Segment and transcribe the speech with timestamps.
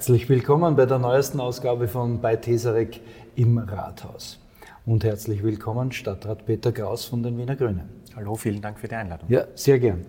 [0.00, 3.02] Herzlich willkommen bei der neuesten Ausgabe von Bei Tesarek
[3.36, 4.40] im Rathaus.
[4.86, 7.86] Und herzlich willkommen Stadtrat Peter Kraus von den Wiener Grünen.
[8.16, 9.28] Hallo, vielen Dank für die Einladung.
[9.28, 10.06] Ja, sehr gern.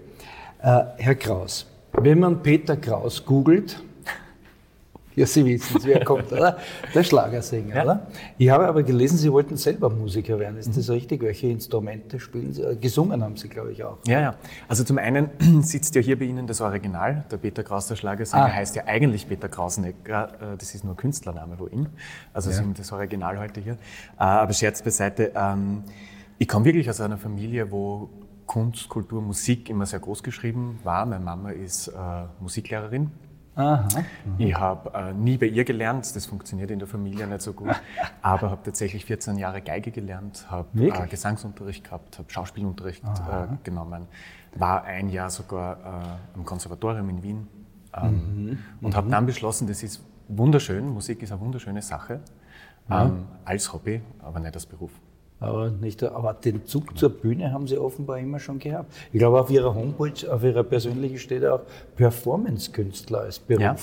[0.62, 3.84] Äh, Herr Kraus, wenn man Peter Kraus googelt,
[5.16, 6.58] ja, Sie wissen es, wer kommt, oder?
[6.94, 7.84] Der Schlagersänger, ja.
[7.84, 8.08] oder?
[8.38, 10.58] Ich habe aber gelesen, Sie wollten selber Musiker werden.
[10.58, 11.22] Ist das richtig?
[11.22, 12.62] Welche Instrumente spielen Sie?
[12.62, 13.98] Äh, gesungen haben Sie, glaube ich, auch.
[14.08, 14.36] Ja, ja.
[14.68, 15.30] Also zum einen
[15.62, 17.26] sitzt ja hier bei Ihnen das Original.
[17.32, 18.52] Der Peter Kraus, der Schlagersänger, ah.
[18.54, 20.54] heißt ja eigentlich Peter Krausnecker.
[20.54, 21.88] Äh, das ist nur Künstlername von ihm.
[22.34, 22.56] Also ja.
[22.56, 23.74] Sie haben das Original heute hier.
[23.74, 23.78] Äh,
[24.24, 25.32] aber Scherz beiseite.
[25.36, 25.84] Ähm,
[26.38, 28.10] ich komme wirklich aus einer Familie, wo
[28.46, 31.06] Kunst, Kultur, Musik immer sehr groß geschrieben war.
[31.06, 31.90] Meine Mama ist
[32.42, 33.12] Musiklehrerin
[33.56, 33.86] Aha.
[34.38, 37.70] Ich habe äh, nie bei ihr gelernt, das funktioniert in der Familie nicht so gut,
[38.22, 44.08] aber habe tatsächlich 14 Jahre Geige gelernt, habe äh, Gesangsunterricht gehabt, habe Schauspielunterricht äh, genommen,
[44.56, 47.48] war ein Jahr sogar äh, am Konservatorium in Wien
[47.94, 48.60] ähm, mhm.
[48.82, 49.12] und habe mhm.
[49.12, 52.22] dann beschlossen, das ist wunderschön, Musik ist eine wunderschöne Sache,
[52.90, 54.92] ähm, als Hobby, aber nicht als Beruf.
[55.42, 58.94] Aber, nicht, aber den Zug zur Bühne haben Sie offenbar immer schon gehabt.
[59.12, 61.62] Ich glaube, auf Ihrer Homepage, auf Ihrer persönlichen steht auch
[61.96, 63.62] Performance-Künstler als Beruf.
[63.62, 63.76] Ja.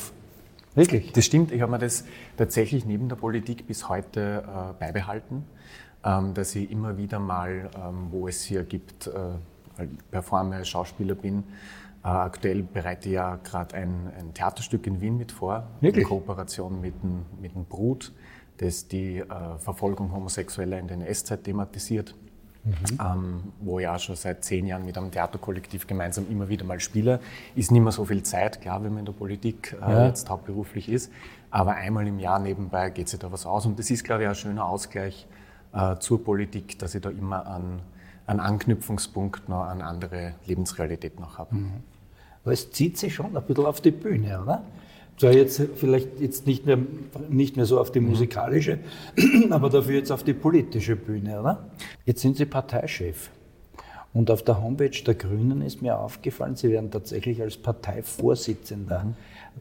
[0.76, 1.10] Wirklich?
[1.12, 1.50] Das stimmt.
[1.50, 2.04] Ich habe mir das
[2.36, 5.44] tatsächlich neben der Politik bis heute äh, beibehalten,
[6.04, 11.42] ähm, dass ich immer wieder mal, ähm, wo es hier gibt, äh, performe, Schauspieler bin.
[12.04, 16.04] Äh, aktuell bereite ich ja gerade ein, ein, Theaterstück in Wien mit vor, Wirklich?
[16.04, 18.12] in Kooperation mit dem, mit dem Brut
[18.58, 19.24] das die äh,
[19.58, 22.14] Verfolgung Homosexueller in der NS-Zeit thematisiert.
[22.64, 22.98] Mhm.
[23.00, 26.80] Ähm, wo ich auch schon seit zehn Jahren mit einem Theaterkollektiv gemeinsam immer wieder mal
[26.80, 27.20] spiele.
[27.54, 30.06] Ist nicht mehr so viel Zeit, klar, wenn man in der Politik äh, ja.
[30.08, 31.10] jetzt hauptberuflich ist,
[31.50, 33.64] aber einmal im Jahr nebenbei geht sich da was aus.
[33.64, 35.26] Und das ist, glaube ich, ein schöner Ausgleich
[35.72, 37.80] äh, zur Politik, dass ich da immer einen,
[38.26, 41.54] einen Anknüpfungspunkt noch an andere Lebensrealität noch habe.
[41.54, 41.72] Mhm.
[42.44, 44.62] Aber es zieht sich schon ein bisschen auf die Bühne, oder?
[45.18, 46.78] Zwar jetzt vielleicht jetzt nicht mehr,
[47.28, 48.78] nicht mehr so auf die musikalische,
[49.50, 51.70] aber dafür jetzt auf die politische Bühne, oder?
[52.04, 53.30] Jetzt sind Sie Parteichef.
[54.14, 59.14] Und auf der Homepage der Grünen ist mir aufgefallen, Sie werden tatsächlich als Parteivorsitzender mhm.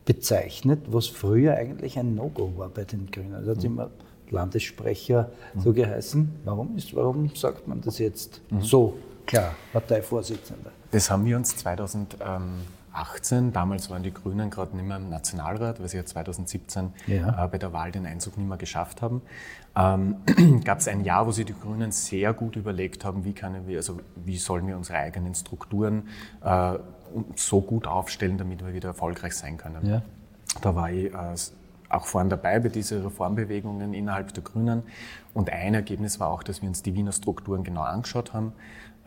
[0.06, 3.46] bezeichnet, was früher eigentlich ein No-Go war bei den Grünen.
[3.46, 3.66] Da hat mhm.
[3.66, 3.90] immer
[4.30, 5.62] Landessprecher mhm.
[5.62, 6.32] so geheißen.
[6.46, 8.62] Warum, ist, warum sagt man das jetzt mhm.
[8.62, 10.72] so klar, Parteivorsitzender?
[10.92, 12.18] Das haben wir uns 2000.
[12.22, 16.94] Ähm 2018, damals waren die Grünen gerade nicht mehr im Nationalrat, weil sie ja 2017
[17.08, 17.46] ja.
[17.46, 19.22] Äh, bei der Wahl den Einzug nicht mehr geschafft haben,
[19.76, 23.68] ähm, gab es ein Jahr, wo sich die Grünen sehr gut überlegt haben, wie, können
[23.68, 26.08] wir, also wie sollen wir unsere eigenen Strukturen
[26.44, 26.74] äh,
[27.36, 29.86] so gut aufstellen, damit wir wieder erfolgreich sein können.
[29.86, 30.02] Ja.
[30.62, 31.36] Da war ich äh,
[31.90, 34.84] auch vorne dabei bei diesen Reformbewegungen innerhalb der Grünen.
[35.34, 38.54] Und ein Ergebnis war auch, dass wir uns die Wiener Strukturen genau angeschaut haben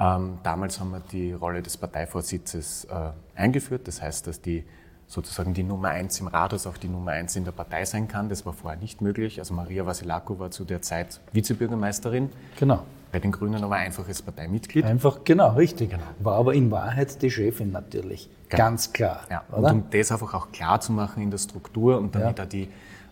[0.00, 3.86] ähm, damals haben wir die Rolle des Parteivorsitzes äh, eingeführt.
[3.86, 4.64] Das heißt, dass die
[5.06, 8.30] sozusagen die Nummer eins im Rathaus auch die Nummer eins in der Partei sein kann.
[8.30, 9.38] Das war vorher nicht möglich.
[9.40, 12.30] Also Maria Vasilako war zu der Zeit Vizebürgermeisterin.
[12.58, 12.84] Genau.
[13.12, 14.84] Bei den Grünen aber einfaches Parteimitglied.
[14.84, 15.90] Einfach, genau, richtig.
[15.90, 16.02] Genau.
[16.20, 18.30] War aber in Wahrheit die Chefin natürlich.
[18.48, 18.64] Genau.
[18.64, 19.20] Ganz klar.
[19.30, 19.42] Ja.
[19.50, 22.44] Und um das einfach auch klar zu machen in der Struktur und damit ja.
[22.44, 22.68] auch die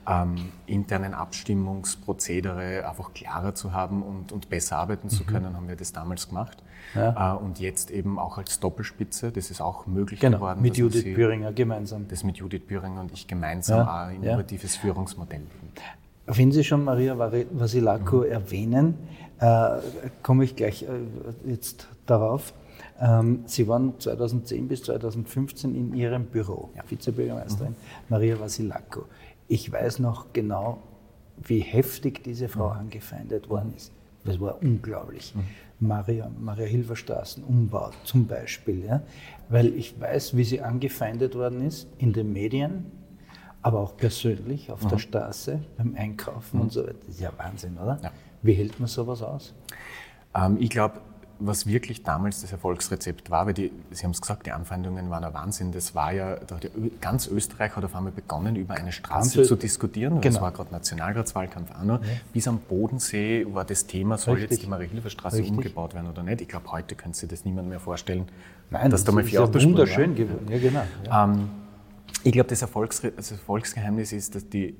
[0.08, 5.26] ähm, internen Abstimmungsprozedere einfach klarer zu haben und, und besser arbeiten zu mhm.
[5.26, 6.62] können, haben wir das damals gemacht.
[6.94, 7.34] Ja.
[7.34, 10.62] Äh, und jetzt eben auch als Doppelspitze, das ist auch möglich genau, geworden.
[10.62, 12.08] Mit Judith Sie, Büringer gemeinsam.
[12.08, 14.04] Das mit Judith Büringer und ich gemeinsam ja.
[14.06, 14.80] ein innovatives ja.
[14.80, 15.42] Führungsmodell.
[16.26, 18.30] Wenn Sie schon Maria Vasilako mhm.
[18.32, 18.94] erwähnen,
[19.40, 19.80] äh,
[20.22, 20.86] komme ich gleich äh,
[21.46, 22.52] jetzt darauf.
[23.00, 26.82] Ähm, Sie waren 2010 bis 2015 in Ihrem Büro, ja.
[26.88, 27.76] Vizebürgermeisterin mhm.
[28.08, 29.04] Maria Vasilako.
[29.46, 30.78] Ich weiß noch genau,
[31.42, 32.80] wie heftig diese Frau mhm.
[32.80, 33.92] angefeindet worden ist.
[34.24, 35.34] Das war unglaublich.
[35.34, 35.44] Mhm.
[35.80, 38.84] Maria, Maria Hilferstraßen Umbau zum Beispiel.
[38.84, 39.02] Ja?
[39.48, 42.86] Weil ich weiß, wie sie angefeindet worden ist in den Medien,
[43.62, 44.88] aber auch persönlich auf mhm.
[44.88, 46.62] der Straße, beim Einkaufen mhm.
[46.62, 46.96] und so weiter.
[47.06, 47.98] Das ist ja Wahnsinn, oder?
[48.02, 48.10] Ja.
[48.42, 49.54] Wie hält man sowas aus?
[50.34, 51.00] Ähm, ich glaube,
[51.40, 55.22] was wirklich damals das Erfolgsrezept war, weil die, Sie haben es gesagt, die Anfeindungen waren
[55.24, 55.70] ein Wahnsinn.
[55.72, 56.36] Das war ja,
[57.00, 60.20] ganz Österreich hat auf einmal begonnen, über eine Straße zu diskutieren.
[60.20, 60.32] Genau.
[60.32, 62.02] Das war gerade Nationalratswahlkampf auch noch.
[62.02, 62.08] Ja.
[62.32, 64.50] Bis am Bodensee war das Thema, soll Richtig.
[64.50, 66.40] jetzt die Marie-Hilfer-Straße umgebaut werden oder nicht.
[66.40, 68.26] Ich glaube, heute könnte sich das niemand mehr vorstellen,
[68.70, 70.46] Nein, dass das da mal vier Autospuren wunderschön geworden.
[70.50, 70.82] Ja, genau.
[71.06, 71.24] Ja.
[71.24, 71.50] Ähm,
[72.24, 74.74] ich glaube, das, Erfolgs das Erfolgsgeheimnis ist, dass die äh,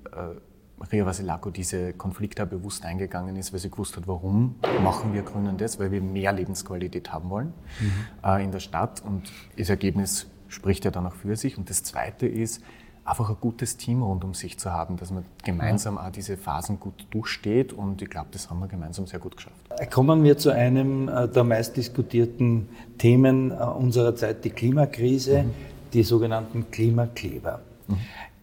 [0.79, 5.57] Maria Vasilako diese Konflikte bewusst eingegangen ist, weil sie gewusst hat, warum machen wir Grünen
[5.57, 7.93] das, weil wir mehr Lebensqualität haben wollen mhm.
[8.25, 11.59] äh, in der Stadt und das Ergebnis spricht ja dann auch für sich.
[11.59, 12.63] Und das Zweite ist,
[13.09, 16.79] einfach ein gutes Team rund um sich zu haben, dass man gemeinsam auch diese Phasen
[16.79, 19.57] gut durchsteht und ich glaube, das haben wir gemeinsam sehr gut geschafft.
[19.91, 25.51] Kommen wir zu einem äh, der meistdiskutierten Themen äh, unserer Zeit, die Klimakrise, mhm.
[25.93, 27.61] die sogenannten Klimakleber.
[27.87, 27.97] Mhm.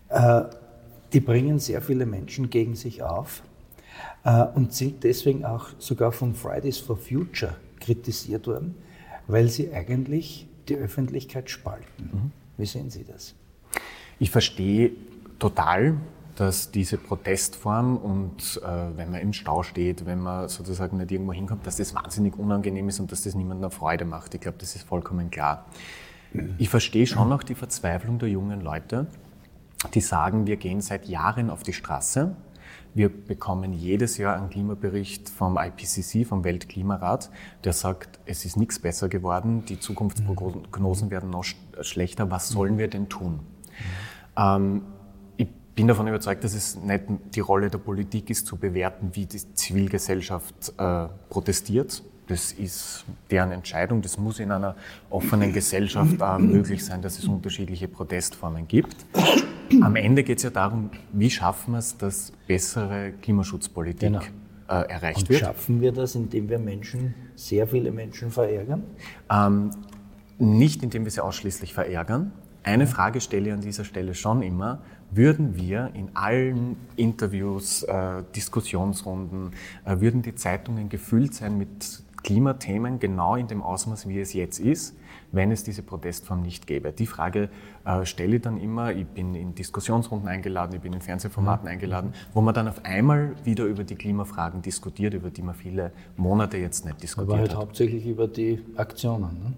[0.10, 0.42] Äh,
[1.16, 3.42] die bringen sehr viele Menschen gegen sich auf
[4.26, 8.76] äh, und sind deswegen auch sogar von Fridays for Future kritisiert worden,
[9.28, 12.10] weil sie eigentlich die Öffentlichkeit spalten.
[12.12, 12.32] Mhm.
[12.58, 13.34] Wie sehen Sie das?
[14.20, 14.92] Ich verstehe
[15.40, 15.96] total,
[16.36, 21.32] dass diese Protestform und äh, wenn man im Stau steht, wenn man sozusagen nicht irgendwo
[21.32, 24.34] hinkommt, dass das wahnsinnig unangenehm ist und dass das niemandem Freude macht.
[24.34, 25.66] Ich glaube, das ist vollkommen klar.
[26.58, 29.08] Ich verstehe schon noch die Verzweiflung der jungen Leute,
[29.94, 32.36] die sagen, wir gehen seit Jahren auf die Straße.
[32.94, 37.30] Wir bekommen jedes Jahr einen Klimabericht vom IPCC, vom Weltklimarat,
[37.66, 41.44] der sagt, es ist nichts besser geworden, die Zukunftsprognosen werden noch
[41.82, 42.32] schlechter.
[42.32, 43.42] Was sollen wir denn tun?
[44.38, 44.84] Ähm,
[45.36, 47.04] ich bin davon überzeugt, dass es nicht
[47.36, 52.02] die Rolle der Politik ist, zu bewerten, wie die Zivilgesellschaft äh, protestiert.
[52.28, 54.02] Das ist deren Entscheidung.
[54.02, 54.76] Das muss in einer
[55.10, 58.96] offenen Gesellschaft äh, möglich sein, dass es unterschiedliche Protestformen gibt.
[59.82, 64.22] Am Ende geht es ja darum, wie schaffen wir es, dass bessere Klimaschutzpolitik genau.
[64.70, 65.40] äh, erreicht Und wird.
[65.42, 68.84] Schaffen wir das, indem wir Menschen, sehr viele Menschen verärgern?
[69.30, 69.72] Ähm,
[70.38, 72.32] nicht, indem wir sie ausschließlich verärgern.
[72.64, 74.80] Eine Frage stelle ich an dieser Stelle schon immer.
[75.12, 79.52] Würden wir in allen Interviews, äh, Diskussionsrunden,
[79.86, 84.58] äh, würden die Zeitungen gefüllt sein mit Klimathemen genau in dem Ausmaß, wie es jetzt
[84.60, 84.98] ist,
[85.32, 86.92] wenn es diese Protestform nicht gäbe?
[86.92, 87.50] Die Frage
[87.86, 88.92] äh, stelle ich dann immer.
[88.92, 91.74] Ich bin in Diskussionsrunden eingeladen, ich bin in Fernsehformaten mhm.
[91.74, 95.92] eingeladen, wo man dann auf einmal wieder über die Klimafragen diskutiert, über die man viele
[96.18, 97.60] Monate jetzt nicht diskutiert Aber halt hat.
[97.60, 99.44] hauptsächlich über die Aktionen.
[99.44, 99.54] Ne?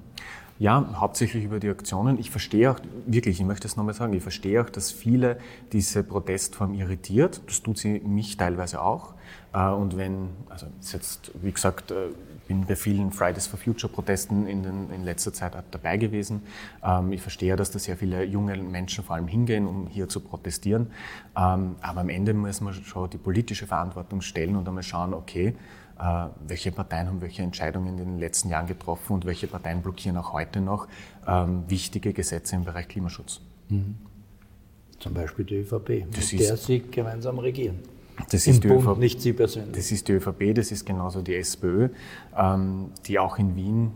[0.60, 2.20] Ja, hauptsächlich über die Aktionen.
[2.20, 5.38] Ich verstehe auch, wirklich, ich möchte es nochmal sagen, ich verstehe auch, dass viele
[5.72, 7.42] diese Protestform irritiert.
[7.46, 9.14] Das tut sie mich teilweise auch.
[9.54, 12.10] Äh, und wenn, also ist jetzt, wie gesagt, äh,
[12.48, 16.42] bin bei vielen Fridays for Future Protesten in, den, in letzter Zeit dabei gewesen.
[16.84, 20.20] Ähm, ich verstehe, dass da sehr viele junge Menschen vor allem hingehen, um hier zu
[20.20, 20.88] protestieren.
[21.38, 25.56] Ähm, aber am Ende muss man schon die politische Verantwortung stellen und einmal schauen, okay,
[26.00, 30.18] äh, welche Parteien haben welche Entscheidungen in den letzten Jahren getroffen und welche Parteien blockieren
[30.18, 30.88] auch heute noch
[31.28, 33.42] ähm, wichtige Gesetze im Bereich Klimaschutz.
[33.70, 33.96] Mhm.
[35.00, 37.80] Zum Beispiel die ÖVP, das mit der Sie gemeinsam regieren.
[38.30, 39.76] Das ist die Bund, ÖVP, nicht Sie persönlich.
[39.76, 41.90] Das ist die ÖVP, das ist genauso die SPÖ,
[42.36, 43.92] ähm, die auch in Wien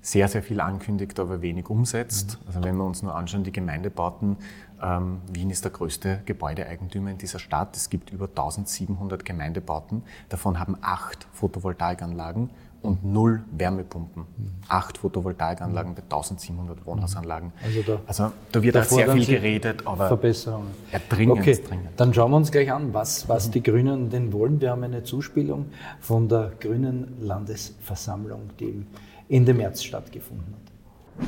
[0.00, 2.38] sehr, sehr viel ankündigt, aber wenig umsetzt.
[2.40, 2.46] Mhm.
[2.48, 4.36] Also wenn wir uns nur anschauen, die Gemeindebauten,
[4.82, 7.76] ähm, Wien ist der größte Gebäudeeigentümer in dieser Stadt.
[7.76, 10.02] Es gibt über 1700 Gemeindebauten.
[10.28, 12.50] Davon haben acht Photovoltaikanlagen
[12.82, 14.22] und null Wärmepumpen.
[14.22, 14.50] Mhm.
[14.68, 17.52] Acht Photovoltaikanlagen bei 1700 Wohnhausanlagen.
[17.64, 20.68] Also da, also da wird auch sehr viel geredet, aber Verbesserungen.
[20.92, 21.88] Ja, dringend, okay, dringend.
[21.96, 23.52] Dann schauen wir uns gleich an, was, was mhm.
[23.52, 24.60] die Grünen denn wollen.
[24.60, 25.66] Wir haben eine Zuspielung
[26.00, 28.84] von der Grünen Landesversammlung, die
[29.28, 30.72] Ende März stattgefunden hat.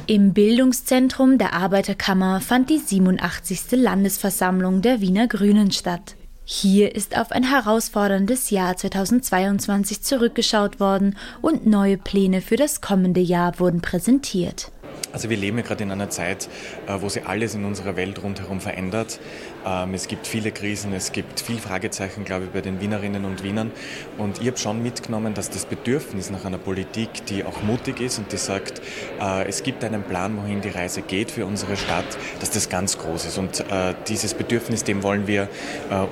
[0.07, 3.73] Im Bildungszentrum der Arbeiterkammer fand die 87.
[3.73, 6.17] Landesversammlung der Wiener Grünen statt.
[6.47, 13.21] Hier ist auf ein herausforderndes Jahr 2022 zurückgeschaut worden und neue Pläne für das kommende
[13.21, 14.71] Jahr wurden präsentiert.
[15.11, 16.51] Also wir leben ja gerade in einer Zeit,
[16.87, 19.21] äh, wo sich alles in unserer Welt rundherum verändert.
[19.67, 23.43] Ähm, es gibt viele Krisen, es gibt viel Fragezeichen, glaube ich, bei den Wienerinnen und
[23.43, 23.71] Wienern.
[24.19, 28.19] Und ich habe schon mitgenommen, dass das Bedürfnis nach einer Politik, die auch mutig ist
[28.19, 28.81] und die sagt,
[29.21, 32.05] äh, es gibt einen Plan, wohin die Reise geht für unsere Stadt,
[32.41, 33.39] dass das ganz groß ist.
[33.39, 35.49] Und äh, dieses Bedürfnis, dem wollen wir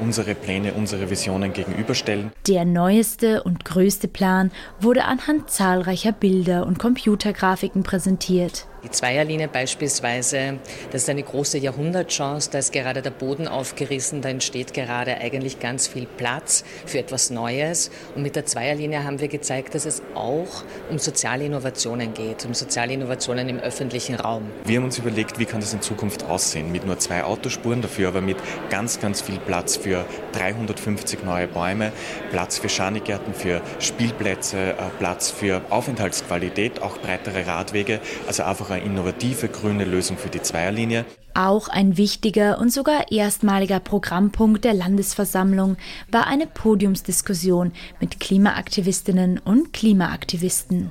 [0.01, 2.33] unsere Pläne, unsere Visionen gegenüberstellen.
[2.47, 8.67] Der neueste und größte Plan wurde anhand zahlreicher Bilder und Computergrafiken präsentiert.
[8.85, 10.59] Die Zweierlinie beispielsweise,
[10.91, 15.61] das ist eine große Jahrhundertchance, da ist gerade der Boden aufgerissen, da entsteht gerade eigentlich
[15.61, 17.91] ganz viel Platz für etwas Neues.
[18.15, 22.55] Und mit der Zweierlinie haben wir gezeigt, dass es auch um soziale Innovationen geht, um
[22.55, 24.51] soziale Innovationen im öffentlichen Raum.
[24.65, 28.09] Wir haben uns überlegt, wie kann das in Zukunft aussehen, mit nur zwei Autospuren, dafür
[28.09, 28.37] aber mit
[28.71, 31.93] ganz, ganz viel Platz für 350 neue Bäume,
[32.31, 38.85] Platz für Schanigärten, für Spielplätze, äh, Platz für Aufenthaltsqualität, auch breitere Radwege, also einfach eine
[38.85, 41.05] innovative grüne Lösung für die Zweierlinie.
[41.35, 45.77] Auch ein wichtiger und sogar erstmaliger Programmpunkt der Landesversammlung
[46.11, 50.91] war eine Podiumsdiskussion mit Klimaaktivistinnen und Klimaaktivisten.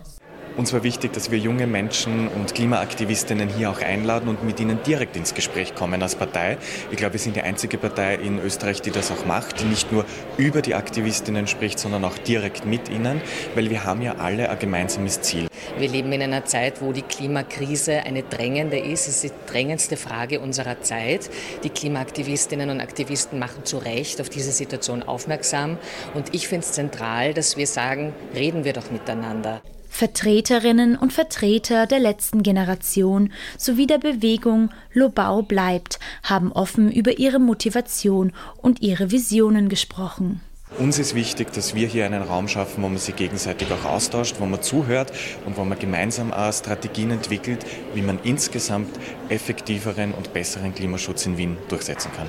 [0.62, 4.77] Uns war wichtig, dass wir junge Menschen und Klimaaktivistinnen hier auch einladen und mit ihnen
[4.84, 6.60] direkt ins Gespräch kommen als Partei.
[6.91, 9.91] Ich glaube, wir sind die einzige Partei in Österreich, die das auch macht, die nicht
[9.91, 10.06] nur
[10.38, 13.22] über die Aktivistinnen spricht, sondern auch direkt mit ihnen,
[13.56, 15.48] weil wir haben ja alle ein gemeinsames Ziel.
[15.80, 19.08] Wir leben in einer Zeit, wo die Klimakrise eine drängende ist.
[19.08, 21.32] Es ist die drängendste Frage unserer Zeit.
[21.63, 25.80] Die Klimaaktivistinnen und Aktivisten machen zu Recht auf diese Situation aufmerksam.
[26.13, 29.63] Und ich finde es zentral, dass wir sagen, reden wir doch miteinander.
[29.91, 37.39] Vertreterinnen und Vertreter der letzten Generation sowie der Bewegung Lobau bleibt haben offen über ihre
[37.39, 40.41] Motivation und ihre Visionen gesprochen.
[40.79, 44.38] Uns ist wichtig, dass wir hier einen Raum schaffen, wo man sich gegenseitig auch austauscht,
[44.39, 45.12] wo man zuhört
[45.45, 51.38] und wo man gemeinsam auch Strategien entwickelt, wie man insgesamt effektiveren und besseren Klimaschutz in
[51.38, 52.27] Wien durchsetzen kann.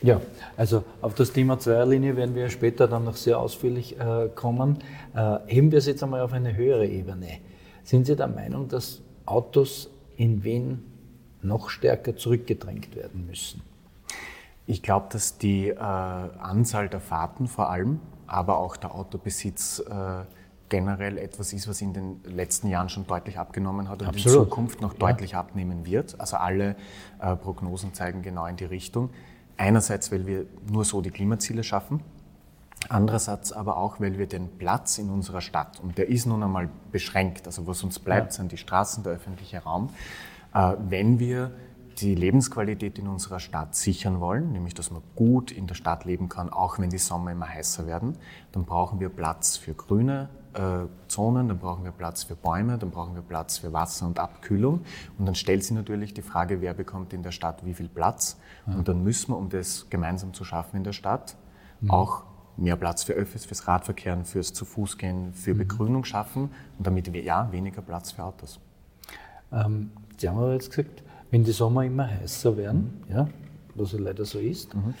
[0.00, 0.20] Ja,
[0.58, 4.80] also auf das Thema Zweierlinie werden wir später dann noch sehr ausführlich äh, kommen.
[5.14, 7.28] Äh, heben wir es jetzt einmal auf eine höhere Ebene.
[7.84, 10.82] Sind Sie der Meinung, dass Autos in Wien
[11.42, 13.62] noch stärker zurückgedrängt werden müssen?
[14.66, 20.24] Ich glaube, dass die äh, Anzahl der Fahrten vor allem, aber auch der Autobesitz äh,
[20.68, 24.38] generell etwas ist, was in den letzten Jahren schon deutlich abgenommen hat und Absolut.
[24.38, 25.40] in Zukunft noch deutlich ja.
[25.40, 26.20] abnehmen wird.
[26.20, 26.76] Also alle
[27.18, 29.08] Prognosen zeigen genau in die Richtung.
[29.58, 32.00] Einerseits, weil wir nur so die Klimaziele schaffen,
[32.88, 36.70] andererseits aber auch, weil wir den Platz in unserer Stadt, und der ist nun einmal
[36.92, 39.90] beschränkt, also was uns bleibt, sind die Straßen, der öffentliche Raum,
[40.54, 41.50] äh, wenn wir
[41.98, 46.28] die Lebensqualität in unserer Stadt sichern wollen, nämlich dass man gut in der Stadt leben
[46.28, 48.16] kann, auch wenn die Sommer immer heißer werden,
[48.52, 50.28] dann brauchen wir Platz für grüne
[51.08, 54.80] Zonen, dann brauchen wir Platz für Bäume, dann brauchen wir Platz für Wasser und Abkühlung.
[55.18, 58.38] Und dann stellt sich natürlich die Frage, wer bekommt in der Stadt wie viel Platz.
[58.66, 61.36] Und dann müssen wir, um das gemeinsam zu schaffen in der Stadt,
[61.80, 61.90] mhm.
[61.90, 62.24] auch
[62.56, 65.58] mehr Platz für Öffis, fürs Radverkehren, fürs zu Fuß gehen, für mhm.
[65.58, 68.60] Begrünung schaffen und damit ja weniger Platz für Autos.
[69.52, 73.14] Ähm, Sie haben aber jetzt gesagt, wenn die Sommer immer heißer werden, mhm.
[73.14, 73.28] ja,
[73.74, 74.94] was ja leider so ist, mhm.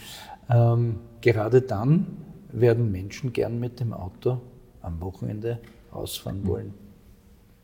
[0.48, 2.06] ähm, gerade dann
[2.52, 4.40] werden Menschen gern mit dem Auto
[4.82, 5.58] am Wochenende
[5.94, 6.46] rausfahren mhm.
[6.46, 6.74] wollen.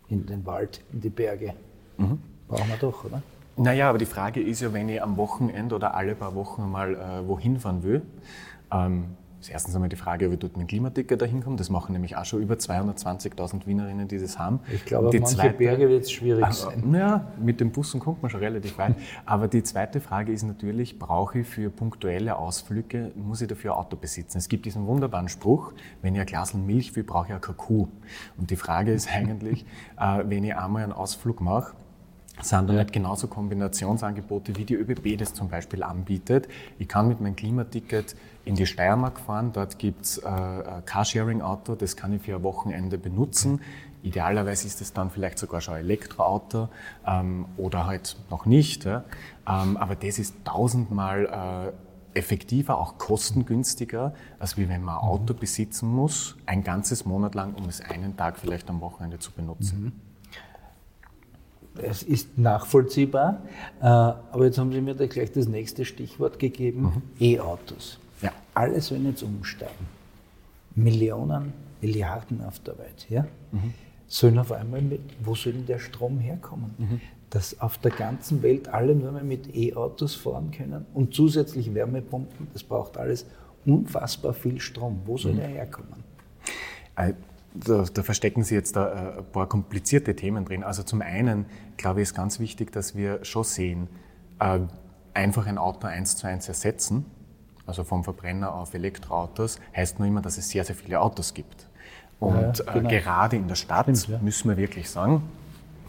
[0.09, 1.55] In den Wald, in die Berge.
[1.97, 2.19] Mhm.
[2.49, 3.23] Brauchen wir doch, oder?
[3.57, 6.95] Naja, aber die Frage ist ja, wenn ich am Wochenende oder alle paar Wochen mal
[6.95, 8.03] äh, wohin fahren will,
[8.73, 11.57] ähm, ist erstens einmal die Frage, ob ich dort mit dem Klimaticket da hinkomme.
[11.57, 14.61] Das machen nämlich auch schon über 220.000 Wienerinnen, die das haben.
[14.73, 16.95] Ich glaube, die manche zweite, Berge wird es schwierig sein.
[16.95, 18.97] Ja, mit dem Bussen kommt man schon relativ weit.
[19.27, 23.79] Aber die zweite Frage ist natürlich, brauche ich für punktuelle Ausflüge, muss ich dafür ein
[23.79, 24.39] Auto besitzen?
[24.39, 27.89] Es gibt diesen wunderbaren Spruch, wenn ich ein Glas Milch will, brauche ich eine Kuh.
[28.39, 29.67] Und die Frage ist eigentlich,
[29.99, 31.75] äh, wenn ich einmal einen Ausflug mache,
[32.43, 36.49] sind da nicht genauso Kombinationsangebote, wie die ÖBB das zum Beispiel anbietet.
[36.79, 41.77] Ich kann mit meinem Klimaticket in die Steiermark fahren, dort gibt es äh, ein Carsharing-Auto,
[41.77, 43.61] das kann ich für ein Wochenende benutzen.
[44.03, 46.69] Idealerweise ist es dann vielleicht sogar schon ein Elektroauto
[47.07, 48.85] ähm, oder halt noch nicht.
[48.85, 49.05] Ja.
[49.49, 51.73] Ähm, aber das ist tausendmal
[52.15, 57.35] äh, effektiver, auch kostengünstiger, als wie wenn man ein Auto besitzen muss, ein ganzes Monat
[57.35, 59.85] lang, um es einen Tag vielleicht am Wochenende zu benutzen.
[59.85, 60.04] Mhm
[61.83, 63.43] es ist nachvollziehbar,
[63.81, 67.03] äh, aber jetzt haben Sie mir da gleich das nächste Stichwort gegeben, mhm.
[67.21, 67.99] E-Autos.
[68.23, 68.33] Ja.
[68.55, 69.87] Alle sollen jetzt umsteigen.
[70.75, 73.07] Millionen, Milliarden auf der Welt.
[73.09, 73.27] Ja?
[73.53, 73.75] Mhm.
[74.07, 76.75] Sollen auf einmal mit, wo soll denn der Strom herkommen?
[76.79, 77.01] Mhm.
[77.31, 82.47] Dass auf der ganzen Welt alle nur mehr mit E-Autos fahren können und zusätzlich Wärmepumpen,
[82.53, 83.27] das braucht alles
[83.67, 85.01] unfassbar viel Strom.
[85.05, 85.39] Wo soll mhm.
[85.39, 86.05] der herkommen?
[86.97, 87.15] Äh,
[87.55, 90.65] da, da, verstecken Sie jetzt da äh, ein paar komplizierte Themen drin.
[90.65, 91.47] Also zum einen,
[91.77, 93.89] glaube ich, ist ganz wichtig, dass wir schon sehen,
[94.41, 94.61] äh,
[95.15, 97.07] einfach ein Auto eins zu eins ersetzen,
[97.67, 101.69] also vom Verbrenner auf Elektroautos, heißt nur immer, dass es sehr, sehr viele Autos gibt.
[102.19, 102.89] Und ja, genau.
[102.89, 104.19] gerade in der Stadt Stimmt, ja.
[104.19, 105.23] müssen wir wirklich sagen,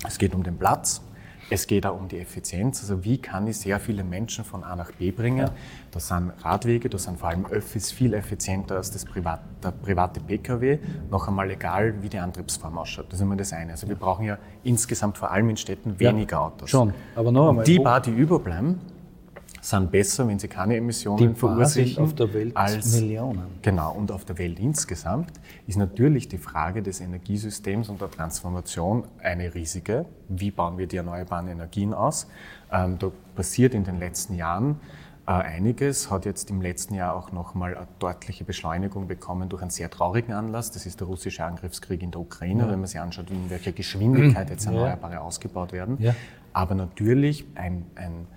[0.07, 1.01] es geht um den Platz,
[1.49, 2.81] es geht auch um die Effizienz.
[2.81, 5.39] Also wie kann ich sehr viele Menschen von A nach B bringen?
[5.39, 5.51] Ja.
[5.91, 10.19] Das sind Radwege, das sind vor allem Öffis viel effizienter als das Privat, der private
[10.19, 10.79] Pkw.
[11.09, 13.07] Noch einmal egal, wie die Antriebsform ausschaut.
[13.09, 13.71] Das ist immer das eine.
[13.71, 16.69] Also wir brauchen ja insgesamt vor allem in Städten weniger ja, Autos.
[16.69, 17.65] Schon, aber noch einmal.
[17.65, 18.79] Die paar, die überbleiben,
[19.69, 21.97] sind besser, wenn sie keine Emissionen die verursachen.
[21.97, 23.47] auf der Welt als Millionen.
[23.61, 25.31] Genau, und auf der Welt insgesamt
[25.65, 30.05] ist natürlich die Frage des Energiesystems und der Transformation eine riesige.
[30.29, 32.27] Wie bauen wir die erneuerbaren Energien aus?
[32.71, 34.79] Ähm, da passiert in den letzten Jahren
[35.27, 39.71] äh, einiges, hat jetzt im letzten Jahr auch nochmal eine deutliche Beschleunigung bekommen durch einen
[39.71, 40.69] sehr traurigen Anlass.
[40.69, 42.69] Das ist der russische Angriffskrieg in der Ukraine, ja.
[42.69, 45.21] wenn man sich anschaut, in welcher Geschwindigkeit jetzt Erneuerbare ja.
[45.21, 45.97] ausgebaut werden.
[45.99, 46.13] Ja.
[46.53, 48.27] Aber natürlich ein, ein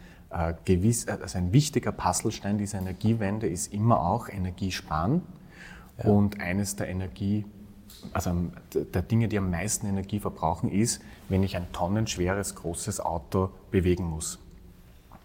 [0.64, 5.22] gewiss, äh, also ein wichtiger Puzzlestein dieser Energiewende ist immer auch Energiesparen.
[6.02, 6.10] Ja.
[6.10, 7.44] Und eines der Energie,
[8.12, 8.32] also
[8.72, 14.04] der Dinge, die am meisten Energie verbrauchen, ist, wenn ich ein tonnenschweres, großes Auto bewegen
[14.04, 14.38] muss.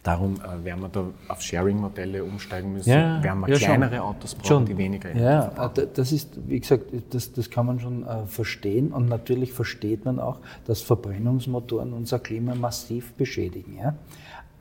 [0.03, 4.05] Darum äh, werden wir da auf Sharing-Modelle umsteigen müssen, ja, werden wir ja, kleinere schon.
[4.05, 4.65] Autos brauchen, schon.
[4.65, 5.88] die weniger Energie ja, verbrauchen.
[5.93, 10.19] Das ist, wie gesagt, das, das kann man schon äh, verstehen und natürlich versteht man
[10.19, 13.77] auch, dass Verbrennungsmotoren unser Klima massiv beschädigen.
[13.77, 13.95] Ja?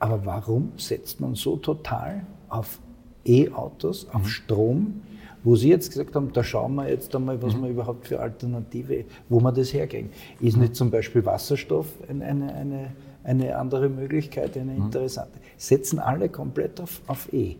[0.03, 2.79] Aber warum setzt man so total auf
[3.23, 4.27] E-Autos, auf mhm.
[4.27, 5.01] Strom,
[5.45, 7.63] wo Sie jetzt gesagt haben, da schauen wir jetzt einmal, was mhm.
[7.63, 10.09] wir überhaupt für Alternative, wo wir das hergehen.
[10.41, 12.91] Ist nicht zum Beispiel Wasserstoff eine, eine, eine,
[13.23, 14.87] eine andere Möglichkeit, eine mhm.
[14.87, 15.39] interessante?
[15.55, 17.55] Setzen alle komplett auf, auf E.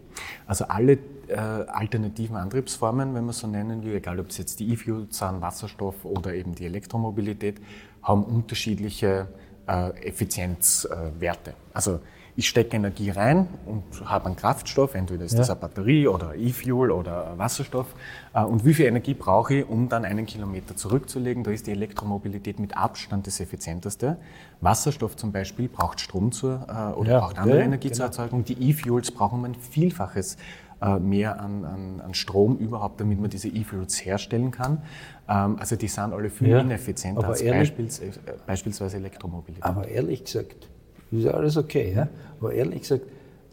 [0.45, 0.97] Also alle
[1.29, 5.39] äh, alternativen Antriebsformen, wenn man so nennen will, egal ob es jetzt die E-Fuels sind,
[5.39, 7.61] Wasserstoff oder eben die Elektromobilität,
[8.01, 9.29] haben unterschiedliche
[9.65, 11.51] äh, Effizienzwerte.
[11.51, 12.01] Äh, also
[12.35, 15.39] ich stecke Energie rein und habe einen Kraftstoff, entweder ist ja.
[15.39, 17.87] das eine Batterie oder E-Fuel oder Wasserstoff.
[18.33, 21.43] Äh, und wie viel Energie brauche ich, um dann einen Kilometer zurückzulegen?
[21.43, 24.17] Da ist die Elektromobilität mit Abstand das effizienteste.
[24.61, 27.97] Wasserstoff zum Beispiel braucht Strom zur, äh, oder ja, braucht andere ja, Energie genau.
[27.97, 28.45] zur Erzeugung.
[28.45, 30.37] Die E-Fuels brauchen um ein Vielfaches
[30.81, 34.81] äh, mehr an, an, an, Strom überhaupt, damit man diese E-Fuels herstellen kann.
[35.29, 38.01] Ähm, also die sind alle viel ineffizienter als ehrlich, beispiels,
[38.47, 39.63] beispielsweise Elektromobilität.
[39.63, 40.67] Aber ehrlich gesagt,
[41.17, 41.93] ist ja alles okay.
[41.95, 42.07] Ja?
[42.39, 43.03] Aber ehrlich gesagt,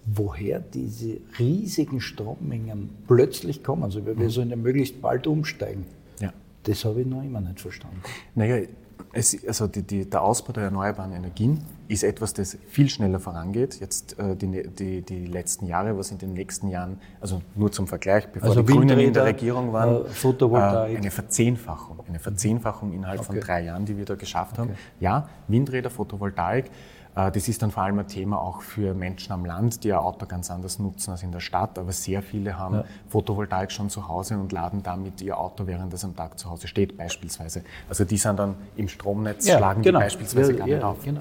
[0.07, 4.31] woher diese riesigen Strommengen plötzlich kommen, also wir mhm.
[4.31, 5.87] sollen ja möglichst bald umsteigen,
[6.21, 6.33] ja.
[6.65, 8.01] das habe ich noch immer nicht verstanden.
[8.35, 8.67] Naja,
[9.13, 13.81] es, also die, die, der Ausbau der erneuerbaren Energien ist etwas, das viel schneller vorangeht.
[13.81, 17.89] Jetzt äh, die, die, die, letzten Jahre, was in den nächsten Jahren, also nur zum
[17.89, 20.91] Vergleich, bevor also die Grünen in der Regierung waren, äh.
[20.93, 23.27] Äh, eine Verzehnfachung, eine Verzehnfachung innerhalb okay.
[23.27, 24.61] von drei Jahren, die wir da geschafft okay.
[24.61, 24.79] haben.
[25.01, 26.71] Ja, Windräder, Photovoltaik.
[27.17, 29.99] Äh, das ist dann vor allem ein Thema auch für Menschen am Land, die ein
[29.99, 31.79] Auto ganz anders nutzen als in der Stadt.
[31.79, 32.85] Aber sehr viele haben ja.
[33.09, 36.69] Photovoltaik schon zu Hause und laden damit ihr Auto, während es am Tag zu Hause
[36.69, 37.63] steht, beispielsweise.
[37.89, 39.99] Also die sind dann im Stromnetz, ja, schlagen genau.
[39.99, 41.05] die beispielsweise ja, gar nicht auf.
[41.05, 41.21] Genau,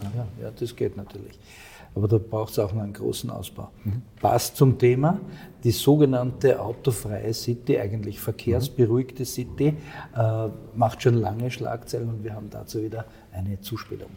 [0.61, 1.39] das geht natürlich.
[1.95, 3.71] Aber da braucht es auch noch einen großen Ausbau.
[3.83, 4.03] Mhm.
[4.21, 5.19] Passt zum Thema,
[5.63, 9.75] die sogenannte autofreie City, eigentlich verkehrsberuhigte City,
[10.15, 14.09] äh, macht schon lange Schlagzeilen und wir haben dazu wieder eine Zuspielung.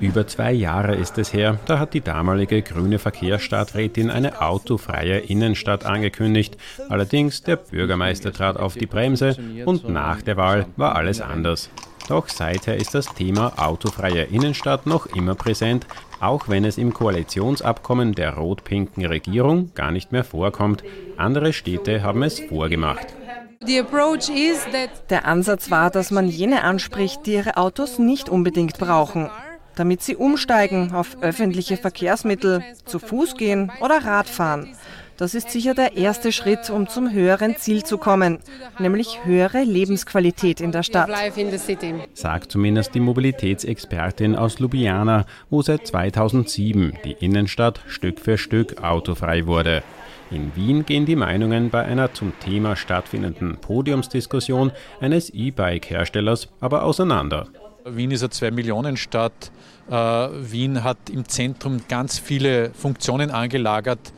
[0.00, 5.86] Über zwei Jahre ist es her, da hat die damalige grüne Verkehrsstadträtin eine autofreie Innenstadt
[5.86, 6.58] angekündigt.
[6.88, 11.70] Allerdings, der Bürgermeister trat auf die Bremse und nach der Wahl war alles anders.
[12.08, 15.86] Doch seither ist das Thema autofreie Innenstadt noch immer präsent,
[16.20, 20.84] auch wenn es im Koalitionsabkommen der rot-pinken Regierung gar nicht mehr vorkommt.
[21.16, 23.06] Andere Städte haben es vorgemacht.
[25.10, 29.30] Der Ansatz war, dass man jene anspricht, die ihre Autos nicht unbedingt brauchen
[29.76, 34.74] damit sie umsteigen auf öffentliche Verkehrsmittel, zu Fuß gehen oder Radfahren.
[35.16, 38.38] Das ist sicher der erste Schritt, um zum höheren Ziel zu kommen,
[38.78, 41.08] nämlich höhere Lebensqualität in der Stadt.
[42.12, 49.46] Sagt zumindest die Mobilitätsexpertin aus Ljubljana, wo seit 2007 die Innenstadt Stück für Stück autofrei
[49.46, 49.82] wurde.
[50.30, 57.46] In Wien gehen die Meinungen bei einer zum Thema stattfindenden Podiumsdiskussion eines E-Bike-Herstellers aber auseinander.
[57.86, 59.52] Wien ist eine Zwei-Millionen-Stadt.
[59.88, 64.12] Äh, Wien hat im Zentrum ganz viele Funktionen angelagert.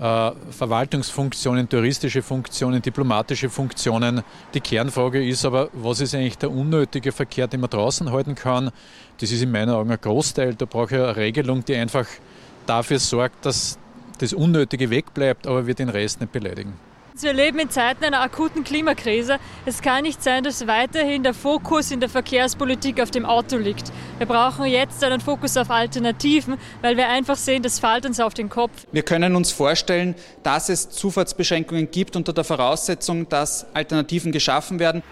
[0.00, 4.22] Äh, Verwaltungsfunktionen, touristische Funktionen, diplomatische Funktionen.
[4.54, 8.70] Die Kernfrage ist aber, was ist eigentlich der unnötige Verkehr, den man draußen halten kann?
[9.20, 10.54] Das ist in meinen Augen ein Großteil.
[10.54, 12.06] Da brauche ich eine Regelung, die einfach
[12.66, 13.76] dafür sorgt, dass
[14.18, 16.74] das Unnötige wegbleibt, aber wir den Rest nicht beleidigen.
[17.20, 19.38] Wir leben in Zeiten einer akuten Klimakrise.
[19.66, 23.90] Es kann nicht sein, dass weiterhin der Fokus in der Verkehrspolitik auf dem Auto liegt.
[24.18, 28.34] Wir brauchen jetzt einen Fokus auf Alternativen, weil wir einfach sehen, das fällt uns auf
[28.34, 28.86] den Kopf.
[28.92, 35.02] Wir können uns vorstellen, dass es Zufahrtsbeschränkungen gibt unter der Voraussetzung, dass Alternativen geschaffen werden.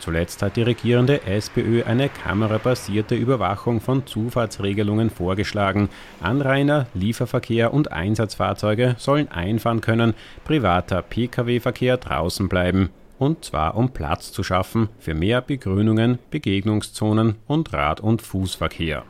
[0.00, 5.90] Zuletzt hat die regierende SPÖ eine kamerabasierte Überwachung von Zufahrtsregelungen vorgeschlagen.
[6.22, 12.88] Anrainer, Lieferverkehr und Einsatzfahrzeuge sollen einfahren können, privater Pkw-Verkehr draußen bleiben.
[13.18, 19.04] Und zwar um Platz zu schaffen für mehr Begrünungen, Begegnungszonen und Rad- und Fußverkehr.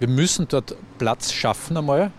[0.00, 2.10] Wir müssen dort Platz schaffen einmal,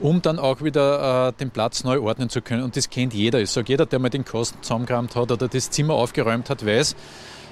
[0.00, 2.62] um dann auch wieder äh, den Platz neu ordnen zu können.
[2.62, 3.42] Und das kennt jeder.
[3.42, 6.96] Ich sage, jeder, der mal den Kosten zusammengerammt hat oder das Zimmer aufgeräumt hat, weiß,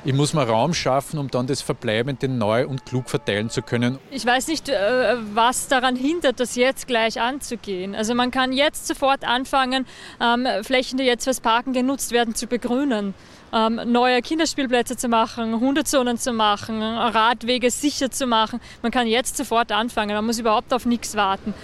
[0.05, 3.99] ich muss mir Raum schaffen, um dann das Verbleibende neu und klug verteilen zu können.
[4.11, 7.95] Ich weiß nicht, äh, was daran hindert, das jetzt gleich anzugehen.
[7.95, 9.87] Also man kann jetzt sofort anfangen,
[10.21, 13.15] ähm, Flächen, die jetzt fürs Parken genutzt werden, zu begrünen.
[13.53, 18.61] Ähm, neue Kinderspielplätze zu machen, Hundezonen zu machen, Radwege sicher zu machen.
[18.83, 21.55] Man kann jetzt sofort anfangen, man muss überhaupt auf nichts warten.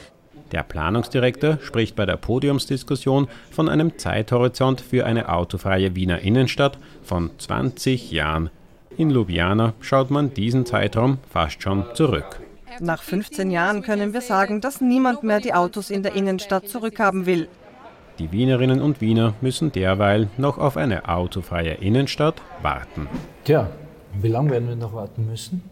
[0.52, 7.30] Der Planungsdirektor spricht bei der Podiumsdiskussion von einem Zeithorizont für eine autofreie Wiener Innenstadt von
[7.38, 8.50] 20 Jahren.
[8.98, 12.40] In Ljubljana schaut man diesen Zeitraum fast schon zurück.
[12.80, 17.24] Nach 15 Jahren können wir sagen, dass niemand mehr die Autos in der Innenstadt zurückhaben
[17.26, 17.48] will.
[18.18, 23.08] Die Wienerinnen und Wiener müssen derweil noch auf eine autofreie Innenstadt warten.
[23.44, 23.70] Tja,
[24.20, 25.62] wie lange werden wir noch warten müssen?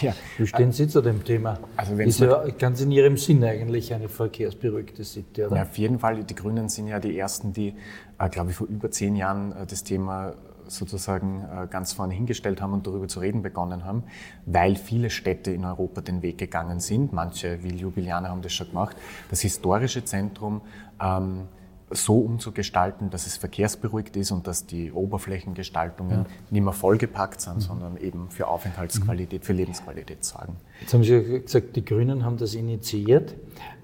[0.00, 0.14] Ja.
[0.38, 1.58] Wie stehen Sie zu dem Thema?
[1.76, 5.56] Also ist ja ganz in Ihrem Sinn eigentlich eine verkehrsberuhigte City, oder?
[5.56, 6.24] Ja, auf jeden Fall.
[6.24, 7.74] Die Grünen sind ja die Ersten, die,
[8.18, 10.34] äh, glaube ich, vor über zehn Jahren äh, das Thema
[10.68, 14.04] sozusagen äh, ganz vorne hingestellt haben und darüber zu reden begonnen haben,
[14.46, 17.12] weil viele Städte in Europa den Weg gegangen sind.
[17.12, 18.96] Manche wie Ljubljana haben das schon gemacht.
[19.30, 20.62] Das historische Zentrum
[21.02, 21.48] ähm,
[21.90, 26.26] so umzugestalten, dass es verkehrsberuhigt ist und dass die Oberflächengestaltungen ja.
[26.50, 27.60] nicht mehr vollgepackt sind, mhm.
[27.60, 29.44] sondern eben für Aufenthaltsqualität, mhm.
[29.44, 30.56] für Lebensqualität sorgen.
[30.80, 33.34] Jetzt haben Sie gesagt, die Grünen haben das initiiert.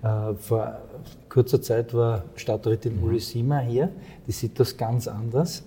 [0.03, 0.81] Äh, vor
[1.29, 3.03] kurzer Zeit war Stadträtin mhm.
[3.05, 3.91] Uli Siemer hier,
[4.27, 5.65] die sieht das ganz anders.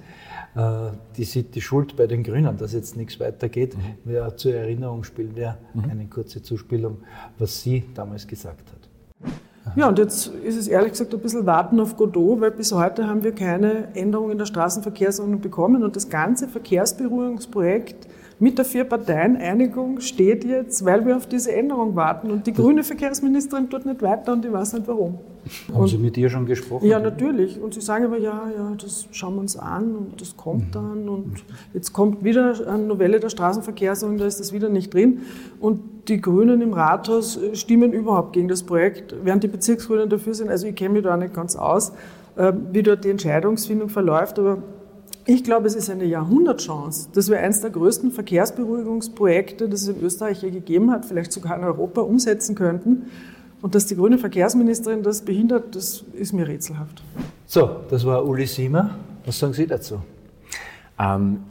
[0.56, 3.76] Äh, die sieht die Schuld bei den Grünen, dass jetzt nichts weitergeht.
[4.06, 4.12] Mhm.
[4.12, 5.90] Ja, zur Erinnerung spielen wir mhm.
[5.90, 7.00] eine kurze Zuspielung,
[7.38, 8.89] was sie damals gesagt hat.
[9.76, 13.08] Ja, und jetzt ist es ehrlich gesagt ein bisschen Warten auf Godot, weil bis heute
[13.08, 18.08] haben wir keine Änderung in der Straßenverkehrsordnung bekommen und das ganze Verkehrsberuhigungsprojekt
[18.40, 22.32] mit der Vier-Parteien-Einigung steht jetzt, weil wir auf diese Änderung warten.
[22.32, 25.20] Und die grüne Verkehrsministerin tut nicht weiter und ich weiß nicht warum.
[25.70, 26.86] Haben und, Sie mit ihr schon gesprochen?
[26.88, 27.60] Ja, natürlich.
[27.62, 30.72] Und sie sagen aber, ja, ja, das schauen wir uns an und das kommt mhm.
[30.72, 31.10] dann.
[31.10, 35.22] Und jetzt kommt wieder eine Novelle der Straßenverkehrsordnung, da ist das wieder nicht drin.
[35.60, 40.50] Und die Grünen im Rathaus stimmen überhaupt gegen das Projekt, während die Bezirksgrünen dafür sind.
[40.50, 41.94] Also ich kenne mich da nicht ganz aus,
[42.36, 44.64] äh, wie dort die Entscheidungsfindung verläuft, aber
[45.26, 50.02] ich glaube, es ist eine Jahrhundertchance, dass wir eines der größten Verkehrsberuhigungsprojekte, das es in
[50.02, 53.12] Österreich je gegeben hat, vielleicht sogar in Europa umsetzen könnten.
[53.62, 57.04] Und dass die grüne Verkehrsministerin das behindert, das ist mir rätselhaft.
[57.46, 58.96] So, das war Uli Siemer.
[59.26, 60.02] Was sagen Sie dazu?
[60.98, 61.42] Ähm,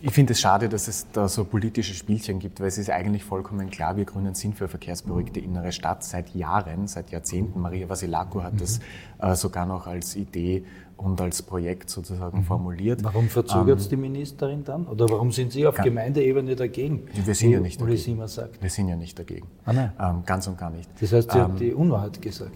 [0.00, 3.24] ich finde es schade, dass es da so politische Spielchen gibt, weil es ist eigentlich
[3.24, 7.60] vollkommen klar, wir Grünen sind für verkehrsberuhigte innere Stadt seit Jahren, seit Jahrzehnten.
[7.60, 8.58] Maria Vasilako hat mhm.
[8.58, 8.80] das
[9.18, 10.64] äh, sogar noch als Idee
[10.98, 12.44] und als Projekt sozusagen mhm.
[12.44, 13.02] formuliert.
[13.02, 14.86] Warum verzögert es ähm, die Ministerin dann?
[14.86, 17.04] Oder warum sind Sie auf Gemeindeebene dagegen?
[17.12, 18.26] Wir sind ja nicht dagegen.
[18.26, 18.60] Sagt?
[18.60, 19.46] Wir sind ja nicht dagegen.
[19.64, 20.90] Ah, ähm, ganz und gar nicht.
[21.00, 22.52] Das heißt, Sie ähm, haben die Unwahrheit gesagt.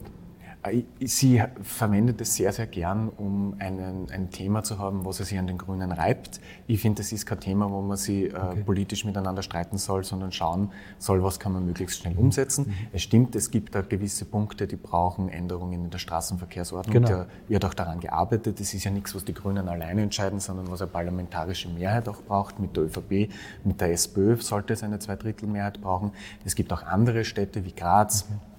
[0.63, 5.25] Äh, sie verwendet es sehr, sehr gern, um einen, ein Thema zu haben, was sie
[5.25, 6.41] sich an den Grünen reibt.
[6.67, 8.63] Ich finde, das ist kein Thema, wo man sie äh, okay.
[8.65, 12.67] politisch miteinander streiten soll, sondern schauen soll, was kann man möglichst schnell umsetzen.
[12.69, 12.75] Mhm.
[12.93, 16.93] Es stimmt, es gibt da gewisse Punkte, die brauchen Änderungen in der Straßenverkehrsordnung.
[16.93, 17.09] Genau.
[17.09, 18.61] Da wird auch daran gearbeitet.
[18.61, 22.23] Das ist ja nichts, was die Grünen alleine entscheiden, sondern was eine parlamentarische Mehrheit auch
[22.23, 22.61] braucht.
[22.61, 23.33] Mit der ÖVP,
[23.65, 26.13] mit der SPÖ sollte es eine Zweidrittelmehrheit brauchen.
[26.45, 28.29] Es gibt auch andere Städte wie Graz.
[28.29, 28.52] Mhm äh,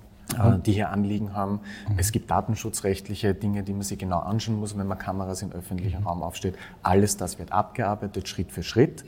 [0.66, 1.60] die hier Anliegen haben.
[1.90, 1.96] Mhm.
[1.98, 6.02] Es gibt datenschutzrechtliche Dinge, die man sich genau anschauen muss, wenn man Kameras im öffentlichen
[6.02, 6.08] mhm.
[6.08, 6.56] Raum aufstellt.
[6.82, 9.06] Alles das wird abgearbeitet, Schritt für Schritt.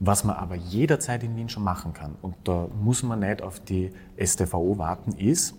[0.00, 3.60] Was man aber jederzeit in Wien schon machen kann, und da muss man nicht auf
[3.60, 5.54] die STVO warten, ist,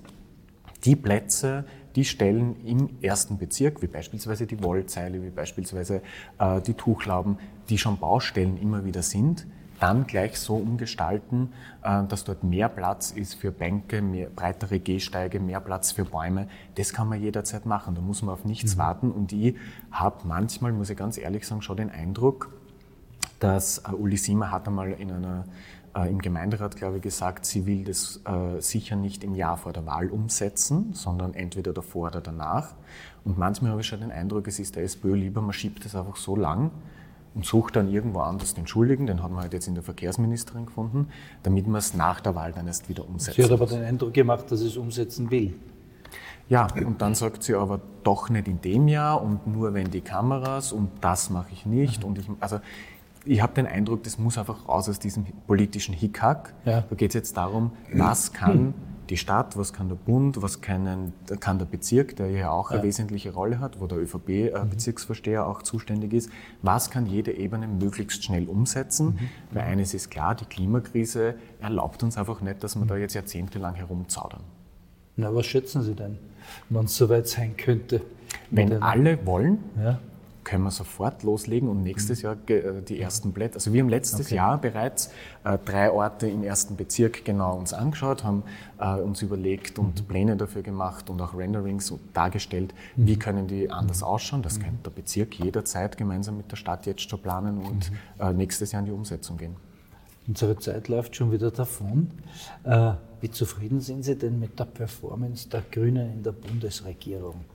[0.84, 1.64] die Plätze,
[1.96, 6.02] die Stellen im ersten Bezirk, wie beispielsweise die Wollzeile, wie beispielsweise
[6.38, 7.38] äh, die Tuchlauben,
[7.70, 9.48] die schon Baustellen immer wieder sind,
[9.80, 15.40] dann gleich so umgestalten, äh, dass dort mehr Platz ist für Bänke, mehr, breitere Gehsteige,
[15.40, 16.48] mehr Platz für Bäume.
[16.76, 17.96] Das kann man jederzeit machen.
[17.96, 18.80] Da muss man auf nichts mhm.
[18.80, 19.12] warten.
[19.12, 19.56] Und ich
[19.92, 22.54] habe manchmal, muss ich ganz ehrlich sagen, schon den Eindruck,
[23.40, 25.46] dass äh, Uli Siemer hat einmal in einer,
[25.96, 29.74] äh, im Gemeinderat, glaube ich, gesagt, sie will das äh, sicher nicht im Jahr vor
[29.74, 32.74] der Wahl umsetzen, sondern entweder davor oder danach.
[33.24, 35.96] Und manchmal habe ich schon den Eindruck, es ist der SPÖ lieber, man schiebt es
[35.96, 36.72] einfach so lang,
[37.36, 40.66] und sucht dann irgendwo anders den Schuldigen, den hat man halt jetzt in der Verkehrsministerin
[40.66, 41.10] gefunden,
[41.44, 43.36] damit man es nach der Wahl dann erst wieder umsetzt.
[43.36, 45.54] Sie hat aber den Eindruck gemacht, dass es umsetzen will.
[46.48, 50.02] Ja, und dann sagt sie aber doch nicht in dem Jahr und nur wenn die
[50.02, 52.04] Kameras und das mache ich nicht.
[52.04, 52.60] Und ich, also
[53.26, 56.54] ich habe den Eindruck, das muss einfach raus aus diesem politischen Hickhack.
[56.66, 56.82] Ja.
[56.82, 58.76] Da geht es jetzt darum, was kann
[59.10, 62.84] die Stadt, was kann der Bund, was kann, kann der Bezirk, der ja auch eine
[62.84, 65.50] wesentliche Rolle hat, wo der ÖVP-Bezirksvorsteher äh, mhm.
[65.50, 66.30] auch zuständig ist,
[66.62, 69.08] was kann jede Ebene möglichst schnell umsetzen?
[69.08, 69.30] Mhm.
[69.52, 73.76] Weil eines ist klar, die Klimakrise erlaubt uns einfach nicht, dass wir da jetzt jahrzehntelang
[73.76, 74.42] herumzaudern.
[75.18, 76.18] Na, was schätzen Sie denn,
[76.70, 78.02] wann es soweit sein könnte?
[78.52, 80.00] Wenn alle wollen, ja
[80.46, 83.56] können wir sofort loslegen und nächstes Jahr äh, die ersten Blätter.
[83.56, 84.36] Also wir haben letztes okay.
[84.36, 85.10] Jahr bereits
[85.44, 88.44] äh, drei Orte im ersten Bezirk genau uns angeschaut, haben
[88.80, 90.06] äh, uns überlegt und mhm.
[90.06, 93.08] Pläne dafür gemacht und auch Renderings dargestellt, mhm.
[93.08, 94.08] wie können die anders mhm.
[94.08, 94.42] ausschauen.
[94.44, 94.64] Das mhm.
[94.64, 97.98] könnte der Bezirk jederzeit gemeinsam mit der Stadt jetzt schon planen und mhm.
[98.20, 99.56] äh, nächstes Jahr in die Umsetzung gehen.
[100.28, 102.10] Unsere Zeit läuft schon wieder davon.
[103.22, 107.46] Wie zufrieden sind Sie denn mit der Performance der Grünen in der Bundesregierung?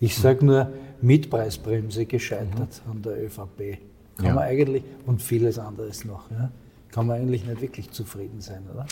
[0.00, 2.92] Ich sage nur, Mietpreisbremse gescheitert mhm.
[2.92, 3.78] an der ÖVP.
[4.16, 4.34] Kann ja.
[4.34, 6.50] man eigentlich, und vieles anderes noch, ja,
[6.90, 8.86] kann man eigentlich nicht wirklich zufrieden sein, oder?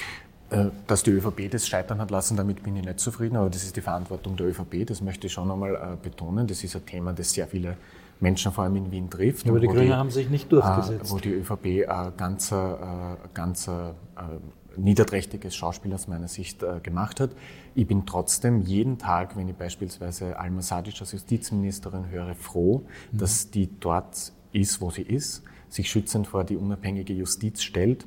[0.51, 3.64] Äh, dass die ÖVP das scheitern hat lassen, damit bin ich nicht zufrieden, aber das
[3.64, 6.47] ist die Verantwortung der ÖVP, das möchte ich schon einmal äh, betonen.
[6.47, 7.77] Das ist ein Thema, das sehr viele
[8.21, 9.49] Menschen vor allem in Wien trifft.
[9.49, 11.11] Aber die Grünen haben sich nicht durchgesetzt.
[11.11, 13.95] Wo die ÖVP ein ganzer, ganzer
[14.76, 17.30] niederträchtiges Schauspiel aus meiner Sicht äh, gemacht hat.
[17.74, 23.18] Ich bin trotzdem jeden Tag, wenn ich beispielsweise Alma Sadic als Justizministerin höre, froh, mhm.
[23.18, 28.06] dass die dort ist, wo sie ist, sich schützend vor die unabhängige Justiz stellt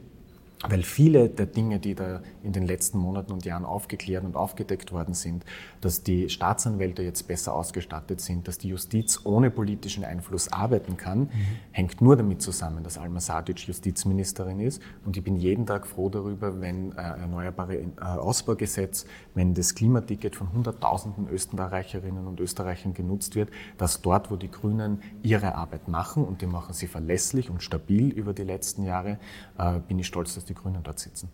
[0.67, 4.91] weil viele der Dinge, die da in den letzten Monaten und Jahren aufgeklärt und aufgedeckt
[4.91, 5.45] worden sind,
[5.80, 11.19] dass die Staatsanwälte jetzt besser ausgestattet sind, dass die Justiz ohne politischen Einfluss arbeiten kann,
[11.19, 11.30] mhm.
[11.72, 14.82] hängt nur damit zusammen, dass Alma Sadic Justizministerin ist.
[15.06, 20.36] Und ich bin jeden Tag froh darüber, wenn äh, Erneuerbare äh, Ausbaugesetz, wenn das Klimaticket
[20.36, 26.26] von Hunderttausenden Österreicherinnen und Österreichern genutzt wird, dass dort, wo die Grünen ihre Arbeit machen,
[26.26, 29.19] und die machen sie verlässlich und stabil über die letzten Jahre,
[29.58, 31.30] äh, bin ich stolz, dass die Grünen dort sitzen.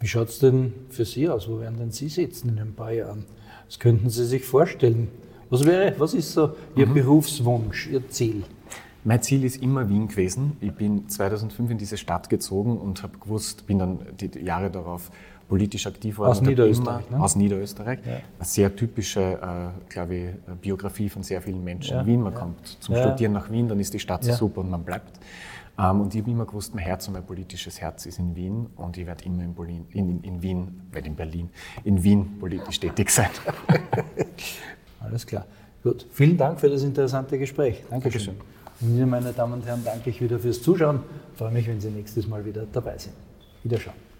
[0.00, 1.48] Wie schaut es denn für Sie aus?
[1.48, 3.24] Wo werden denn Sie sitzen in ein paar Jahren?
[3.66, 5.08] Was könnten Sie sich vorstellen?
[5.50, 6.94] Was wäre, was ist so Ihr mhm.
[6.94, 8.44] Berufswunsch, Ihr Ziel?
[9.04, 10.56] Mein Ziel ist immer Wien gewesen.
[10.60, 15.10] Ich bin 2005 in diese Stadt gezogen und habe gewusst, bin dann die Jahre darauf
[15.48, 16.30] politisch aktiv worden.
[16.30, 17.20] Aus Niederösterreich, ne?
[17.20, 17.98] Aus Niederösterreich.
[18.04, 18.12] Ja.
[18.12, 22.00] Eine sehr typische, äh, glaube ich, Biografie von sehr vielen Menschen ja.
[22.00, 22.22] in Wien.
[22.22, 22.38] Man ja.
[22.38, 25.20] kommt zum Studieren nach Wien, dann ist die Stadt so super und man bleibt.
[25.78, 28.66] Ähm, und ich habe immer gewusst, mein Herz und mein politisches Herz ist in Wien
[28.76, 31.50] und ich werde immer in, Berlin, in, in Wien, weil in Berlin,
[31.84, 33.30] in Wien politisch tätig sein.
[35.00, 35.46] Alles klar.
[35.82, 37.82] Gut, vielen Dank für das interessante Gespräch.
[37.90, 38.36] Dankeschön.
[38.80, 41.00] Und Ihnen, meine Damen und Herren, danke ich wieder fürs Zuschauen.
[41.32, 43.14] Ich freue mich, wenn Sie nächstes Mal wieder dabei sind.
[43.62, 44.13] Wiederschauen.